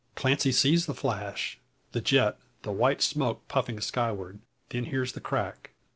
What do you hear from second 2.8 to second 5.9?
smoke puffing skyward; then hears the crack.